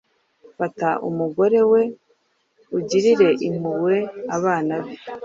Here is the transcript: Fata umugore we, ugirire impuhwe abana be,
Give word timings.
Fata 0.57 0.89
umugore 1.09 1.59
we, 1.71 1.81
ugirire 2.77 3.29
impuhwe 3.47 3.97
abana 4.37 4.75
be, 4.83 4.93